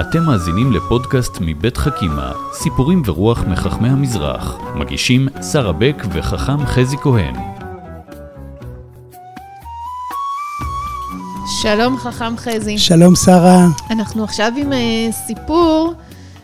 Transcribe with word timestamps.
אתם 0.00 0.22
מאזינים 0.22 0.72
לפודקאסט 0.72 1.38
מבית 1.40 1.76
חכימה, 1.76 2.32
סיפורים 2.52 3.02
ורוח 3.06 3.44
מחכמי 3.44 3.88
המזרח. 3.88 4.56
מגישים 4.74 5.28
שרה 5.52 5.72
בק 5.72 6.02
וחכם 6.12 6.66
חזי 6.66 6.96
כהן. 6.96 7.34
שלום 11.62 11.98
חכם 11.98 12.36
חזי. 12.36 12.78
שלום 12.78 13.16
שרה. 13.16 13.66
אנחנו 13.90 14.24
עכשיו 14.24 14.52
עם 14.56 14.72
uh, 14.72 15.12
סיפור 15.26 15.94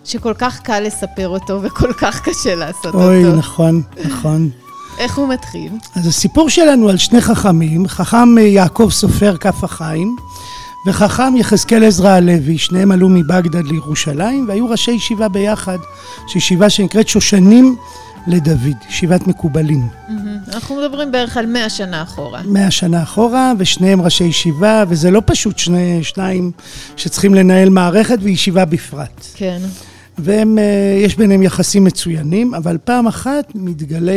שכל 0.05 0.35
כך 0.39 0.61
קל 0.61 0.81
לספר 0.81 1.29
אותו 1.29 1.63
וכל 1.63 1.93
כך 1.93 2.21
קשה 2.21 2.55
לעשות 2.55 2.95
אוי, 2.95 3.17
אותו. 3.25 3.29
אוי, 3.31 3.39
נכון, 3.39 3.83
נכון. 4.05 4.51
איך 4.99 5.19
הוא 5.19 5.29
מתחיל? 5.29 5.73
אז 5.97 6.07
הסיפור 6.07 6.51
שלנו 6.51 6.89
על 6.89 6.97
שני 6.97 7.21
חכמים, 7.21 7.89
חכם 7.89 8.39
יעקב 8.39 8.89
סופר 8.91 9.37
כף 9.37 9.65
החיים 9.65 10.17
וחכם 10.87 11.37
יחזקאל 11.37 11.85
עזרא 11.85 12.11
הלוי, 12.11 12.59
שניהם 12.59 12.93
עלו 12.93 13.09
מבגדד 13.09 13.65
לירושלים 13.65 14.45
והיו 14.49 14.69
ראשי 14.69 14.91
ישיבה 14.91 15.29
ביחד, 15.29 15.79
שישיבה 16.29 16.71
שנקראת 16.71 17.09
שושנים 17.09 17.77
לדוד, 18.27 18.77
ישיבת 18.89 19.27
מקובלים. 19.27 19.89
Mm-hmm. 19.89 20.55
אנחנו 20.55 20.77
מדברים 20.77 21.13
בערך 21.13 21.37
על 21.37 21.47
מאה 21.47 21.69
שנה 21.69 22.03
אחורה. 22.03 22.43
מאה 22.45 22.71
שנה 22.71 23.03
אחורה, 23.03 23.53
ושניהם 23.59 24.03
ראשי 24.03 24.25
ישיבה, 24.25 24.85
וזה 24.89 25.11
לא 25.11 25.23
פשוט 25.27 25.59
שני, 25.59 26.05
שניים 26.05 26.51
שצריכים 26.97 27.35
לנהל 27.35 27.69
מערכת 27.69 28.19
וישיבה 28.23 28.65
בפרט. 28.65 29.27
כן. 29.35 29.59
ויש 30.19 31.17
ביניהם 31.17 31.43
יחסים 31.43 31.85
מצוינים, 31.85 32.55
אבל 32.55 32.79
פעם 32.85 33.07
אחת 33.07 33.53
מתגלה, 33.55 34.13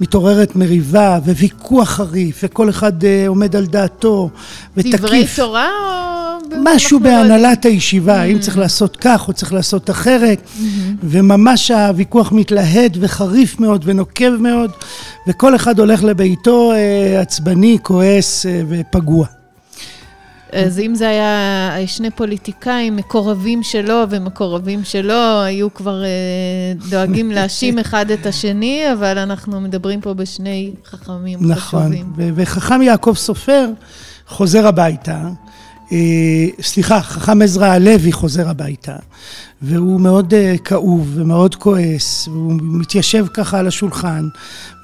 מתעוררת 0.00 0.56
מריבה 0.56 1.18
וויכוח 1.24 1.88
חריף, 1.88 2.40
וכל 2.44 2.70
אחד 2.70 3.04
אה, 3.04 3.28
עומד 3.28 3.56
על 3.56 3.66
דעתו 3.66 4.30
ותקיף. 4.76 4.94
דברי 4.94 5.26
תורה 5.36 5.68
או... 5.68 6.20
משהו 6.62 6.98
לא 6.98 7.04
בהנהלת 7.04 7.64
הישיבה, 7.64 8.22
mm-hmm. 8.22 8.26
אם 8.32 8.38
צריך 8.38 8.58
לעשות 8.58 8.96
כך 8.96 9.28
או 9.28 9.32
צריך 9.32 9.52
לעשות 9.52 9.90
אחרת, 9.90 10.38
mm-hmm. 10.38 10.60
וממש 11.02 11.70
הוויכוח 11.70 12.32
מתלהד 12.32 12.96
וחריף 13.00 13.60
מאוד 13.60 13.82
ונוקב 13.84 14.30
מאוד, 14.36 14.70
וכל 15.28 15.56
אחד 15.56 15.78
הולך 15.78 16.04
לביתו 16.04 16.72
אה, 16.72 17.20
עצבני, 17.20 17.78
כועס 17.82 18.46
אה, 18.46 18.62
ופגוע. 18.68 19.39
אז 20.52 20.78
אם 20.78 20.94
זה 20.94 21.08
היה 21.08 21.70
שני 21.86 22.10
פוליטיקאים, 22.10 22.96
מקורבים 22.96 23.62
שלו 23.62 24.02
ומקורבים 24.10 24.84
שלו, 24.84 25.42
היו 25.42 25.74
כבר 25.74 26.02
דואגים 26.90 27.30
להאשים 27.30 27.78
אחד 27.78 28.10
את 28.10 28.26
השני, 28.26 28.92
אבל 28.92 29.18
אנחנו 29.18 29.60
מדברים 29.60 30.00
פה 30.00 30.14
בשני 30.14 30.72
חכמים 30.84 31.38
נכון, 31.42 31.82
חשובים. 31.82 32.12
נכון, 32.12 32.32
וחכם 32.34 32.82
יעקב 32.82 33.14
סופר 33.16 33.66
חוזר 34.26 34.66
הביתה. 34.66 35.28
סליחה, 36.62 37.00
חכם 37.00 37.42
עזרא 37.42 37.66
הלוי 37.66 38.12
חוזר 38.12 38.48
הביתה, 38.48 38.96
והוא 39.62 40.00
מאוד 40.00 40.34
כאוב 40.64 41.10
ומאוד 41.14 41.54
כועס, 41.54 42.28
והוא 42.28 42.52
מתיישב 42.62 43.26
ככה 43.34 43.58
על 43.58 43.66
השולחן, 43.66 44.28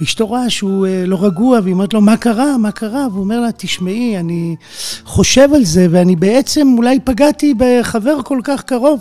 ואשתו 0.00 0.26
רואה 0.26 0.50
שהוא 0.50 0.86
לא 1.06 1.24
רגוע, 1.24 1.58
והיא 1.62 1.72
אומרת 1.72 1.94
לו, 1.94 2.00
מה 2.00 2.16
קרה? 2.16 2.58
מה 2.58 2.70
קרה? 2.70 3.06
והוא 3.10 3.20
אומר 3.20 3.40
לה, 3.40 3.52
תשמעי, 3.56 4.18
אני 4.18 4.56
חושב 5.04 5.48
על 5.54 5.64
זה, 5.64 5.86
ואני 5.90 6.16
בעצם 6.16 6.74
אולי 6.76 6.98
פגעתי 7.04 7.54
בחבר 7.58 8.22
כל 8.24 8.40
כך 8.44 8.62
קרוב. 8.62 9.00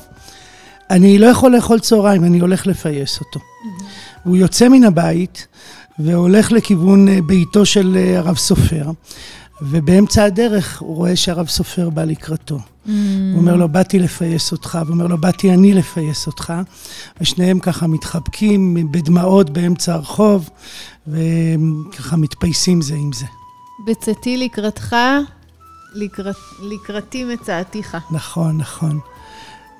אני 0.90 1.20
לא 1.20 1.26
יכול 1.26 1.56
לאכול 1.56 1.80
צהריים, 1.80 2.24
אני 2.24 2.40
הולך 2.40 2.68
לפייס 2.68 3.20
אותו. 3.20 3.40
הוא 4.24 4.38
יוצא 4.38 4.70
מן 4.70 4.84
הבית, 4.84 5.48
והולך 6.00 6.52
לכיוון 6.52 7.28
ביתו 7.28 7.66
של 7.66 7.98
הרב 8.18 8.38
סופר. 8.38 8.92
ובאמצע 9.62 10.24
הדרך 10.24 10.82
הוא 10.82 10.96
רואה 10.96 11.16
שהרב 11.16 11.48
סופר 11.48 11.90
בא 11.90 12.04
לקראתו. 12.04 12.58
Mm. 12.58 12.90
הוא 13.34 13.42
אומר 13.42 13.56
לו, 13.56 13.70
באתי 13.70 14.00
לפייס 14.00 14.52
אותך, 14.52 14.80
והוא 14.86 14.94
אומר 14.94 15.08
לו, 15.08 15.18
באתי 15.18 15.54
אני 15.54 15.74
לפייס 15.74 16.28
אותך. 16.28 16.54
ושניהם 17.22 17.60
ככה 17.60 17.88
מתחבקים 17.88 18.92
בדמעות 18.92 19.50
באמצע 19.50 19.94
הרחוב, 19.94 20.50
וככה 21.08 22.16
מתפייסים 22.16 22.82
זה 22.82 22.96
עם 22.96 23.12
זה. 23.14 23.26
בצאתי 23.88 24.38
לקראתך, 24.38 24.96
לקראת, 25.94 26.36
לקראתי 26.62 27.24
מצאתיך. 27.24 27.98
נכון, 28.12 28.58
נכון, 28.58 29.00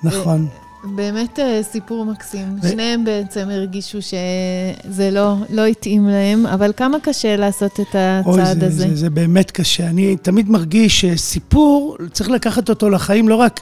נכון. 0.02 0.48
באמת 0.94 1.38
סיפור 1.62 2.04
מקסים. 2.04 2.58
ו... 2.62 2.68
שניהם 2.68 3.04
בעצם 3.04 3.48
הרגישו 3.50 3.98
שזה 4.02 5.10
לא, 5.10 5.36
לא 5.50 5.66
התאים 5.66 6.06
להם, 6.06 6.46
אבל 6.46 6.72
כמה 6.76 7.00
קשה 7.00 7.36
לעשות 7.36 7.80
את 7.80 7.88
הצעד 7.88 8.26
אוי, 8.26 8.36
זה, 8.36 8.66
הזה. 8.66 8.70
זה, 8.70 8.94
זה 8.96 9.10
באמת 9.10 9.50
קשה. 9.50 9.86
אני 9.86 10.16
תמיד 10.16 10.50
מרגיש 10.50 11.04
שסיפור, 11.04 11.96
צריך 12.12 12.30
לקחת 12.30 12.68
אותו 12.68 12.90
לחיים 12.90 13.28
לא 13.28 13.34
רק 13.34 13.60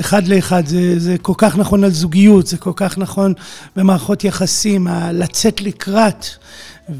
אחד 0.00 0.28
לאחד, 0.28 0.66
זה, 0.66 0.98
זה 0.98 1.16
כל 1.22 1.34
כך 1.36 1.58
נכון 1.58 1.84
על 1.84 1.90
זוגיות, 1.90 2.46
זה 2.46 2.56
כל 2.56 2.72
כך 2.76 2.98
נכון 2.98 3.34
במערכות 3.76 4.24
יחסים, 4.24 4.86
לצאת 5.12 5.62
לקראת. 5.62 6.26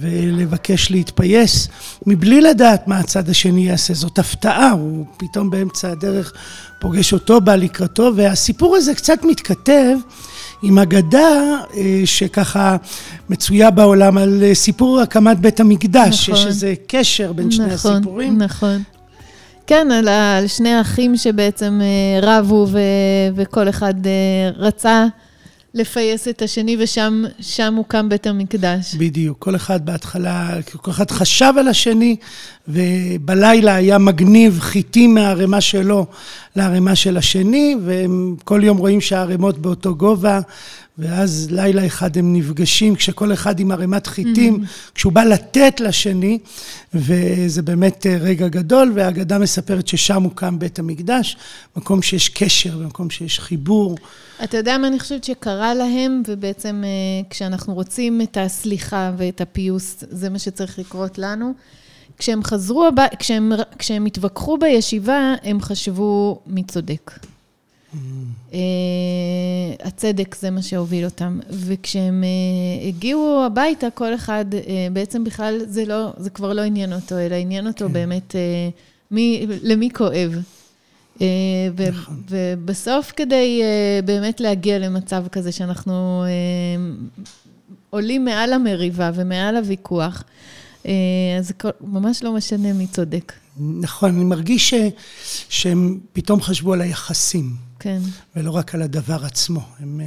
ולבקש 0.00 0.90
להתפייס, 0.90 1.68
מבלי 2.06 2.40
לדעת 2.40 2.88
מה 2.88 2.98
הצד 2.98 3.28
השני 3.28 3.66
יעשה. 3.66 3.94
זאת 3.94 4.18
הפתעה, 4.18 4.70
הוא 4.70 5.04
פתאום 5.16 5.50
באמצע 5.50 5.90
הדרך 5.90 6.32
פוגש 6.78 7.12
אותו, 7.12 7.40
בא 7.40 7.54
לקראתו, 7.54 8.12
והסיפור 8.16 8.76
הזה 8.76 8.94
קצת 8.94 9.18
מתכתב 9.24 9.96
עם 10.62 10.78
אגדה 10.78 11.56
שככה 12.04 12.76
מצויה 13.28 13.70
בעולם 13.70 14.18
על 14.18 14.42
סיפור 14.54 15.00
הקמת 15.00 15.38
בית 15.38 15.60
המקדש. 15.60 16.28
נכון. 16.28 16.40
יש 16.40 16.46
איזה 16.46 16.74
קשר 16.86 17.32
בין 17.32 17.50
שני 17.50 17.66
נכון, 17.66 17.92
הסיפורים. 17.92 18.38
נכון. 18.38 18.82
כן, 19.66 19.88
על, 19.92 20.08
על 20.08 20.46
שני 20.46 20.74
האחים 20.74 21.16
שבעצם 21.16 21.80
רבו 22.22 22.66
ו, 22.70 22.78
וכל 23.36 23.68
אחד 23.68 23.94
רצה 24.56 25.06
לפייס 25.74 26.28
את 26.28 26.42
השני, 26.42 26.76
ושם 26.78 27.74
הוקם 27.76 28.08
בית 28.08 28.26
המקדש. 28.26 28.94
בדיוק. 28.94 29.38
כל 29.38 29.56
אחד 29.56 29.86
בהתחלה, 29.86 30.50
כל 30.76 30.90
אחד 30.90 31.10
חשב 31.10 31.52
על 31.58 31.68
השני, 31.68 32.16
ובלילה 32.68 33.74
היה 33.74 33.98
מגניב 33.98 34.58
חיטים 34.60 35.14
מהערימה 35.14 35.60
שלו 35.60 36.06
לערימה 36.58 36.94
של 36.96 37.16
השני, 37.16 37.76
והם 37.84 38.36
כל 38.44 38.60
יום 38.64 38.78
רואים 38.78 39.00
שהערימות 39.00 39.58
באותו 39.58 39.96
גובה, 39.96 40.40
ואז 40.98 41.48
לילה 41.50 41.86
אחד 41.86 42.16
הם 42.16 42.32
נפגשים, 42.32 42.94
כשכל 42.94 43.32
אחד 43.32 43.60
עם 43.60 43.72
ערימת 43.72 44.06
חיטים, 44.06 44.56
mm-hmm. 44.56 44.92
כשהוא 44.94 45.12
בא 45.12 45.24
לתת 45.24 45.80
לשני, 45.80 46.38
וזה 46.94 47.62
באמת 47.62 48.06
רגע 48.20 48.48
גדול, 48.48 48.92
והאגדה 48.94 49.38
מספרת 49.38 49.88
ששם 49.88 50.22
הוקם 50.22 50.58
בית 50.58 50.78
המקדש, 50.78 51.36
מקום 51.76 52.02
שיש 52.02 52.28
קשר, 52.28 52.78
מקום 52.78 53.10
שיש 53.10 53.40
חיבור. 53.40 53.96
אתה 54.44 54.56
יודע 54.56 54.78
מה 54.78 54.88
אני 54.88 55.00
חושבת 55.00 55.24
שקרה 55.24 55.74
להם, 55.74 56.22
ובעצם 56.26 56.82
כשאנחנו 57.30 57.74
רוצים 57.74 58.20
את 58.20 58.36
הסליחה 58.40 59.12
ואת 59.16 59.40
הפיוס, 59.40 60.04
זה 60.10 60.30
מה 60.30 60.38
שצריך 60.38 60.78
לקרות 60.78 61.18
לנו. 61.18 61.54
כשהם 62.18 62.44
חזרו 62.44 62.86
הבא, 62.86 63.06
כשהם, 63.18 63.52
כשהם 63.78 64.06
התווכחו 64.06 64.58
בישיבה, 64.58 65.34
הם 65.42 65.60
חשבו 65.60 66.40
מי 66.46 66.62
צודק. 66.62 67.10
Mm. 67.92 67.96
הצדק 69.82 70.34
זה 70.34 70.50
מה 70.50 70.62
שהוביל 70.62 71.04
אותם. 71.04 71.40
וכשהם 71.50 72.24
הגיעו 72.88 73.42
הביתה, 73.46 73.90
כל 73.90 74.14
אחד, 74.14 74.44
בעצם 74.92 75.24
בכלל 75.24 75.58
זה, 75.66 75.84
לא, 75.84 76.12
זה 76.16 76.30
כבר 76.30 76.52
לא 76.52 76.60
עניין 76.60 76.92
אותו, 76.92 77.18
אלא 77.18 77.34
עניין 77.34 77.66
אותו 77.66 77.86
כן. 77.86 77.92
באמת 77.92 78.34
מי, 79.10 79.46
למי 79.62 79.90
כואב. 79.90 80.34
נכון. 81.90 82.22
ובסוף 82.30 83.12
כדי 83.16 83.62
באמת 84.04 84.40
להגיע 84.40 84.78
למצב 84.78 85.24
כזה 85.32 85.52
שאנחנו 85.52 86.24
עולים 87.90 88.24
מעל 88.24 88.52
המריבה 88.52 89.10
ומעל 89.14 89.56
הוויכוח, 89.56 90.24
אז 91.38 91.48
זה 91.48 91.54
ממש 91.80 92.22
לא 92.22 92.34
משנה 92.34 92.72
מי 92.72 92.86
צודק. 92.86 93.32
נכון, 93.60 94.14
אני 94.14 94.24
מרגיש 94.24 94.70
ש, 94.70 94.74
שהם 95.48 95.98
פתאום 96.12 96.42
חשבו 96.42 96.72
על 96.72 96.80
היחסים. 96.80 97.56
כן. 97.78 97.98
ולא 98.36 98.50
רק 98.50 98.74
על 98.74 98.82
הדבר 98.82 99.24
עצמו. 99.24 99.60
הם 99.80 100.00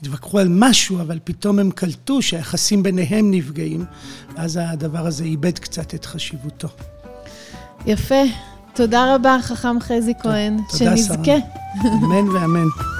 התווכחו 0.00 0.38
על 0.38 0.48
משהו, 0.50 1.00
אבל 1.00 1.18
פתאום 1.24 1.58
הם 1.58 1.70
קלטו 1.70 2.22
שהיחסים 2.22 2.82
ביניהם 2.82 3.30
נפגעים, 3.30 3.84
אז 4.36 4.58
הדבר 4.62 5.06
הזה 5.06 5.24
איבד 5.24 5.58
קצת 5.58 5.94
את 5.94 6.04
חשיבותו. 6.04 6.68
יפה. 7.86 8.22
תודה 8.74 9.14
רבה, 9.14 9.36
חכם 9.42 9.80
חזי 9.80 10.12
כהן. 10.22 10.56
תודה, 10.56 10.96
שנזכה. 10.96 11.24
שרה. 11.24 11.36
אמן 11.84 12.28
ואמן. 12.28 12.99